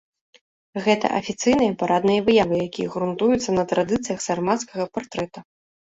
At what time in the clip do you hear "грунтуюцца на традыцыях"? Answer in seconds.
2.97-4.19